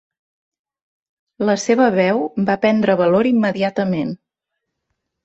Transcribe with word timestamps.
La 1.49 1.55
seva 1.63 1.89
veu 1.97 2.21
va 2.47 2.55
prendre 2.63 2.97
valor 3.03 3.29
immediatament. 3.33 4.11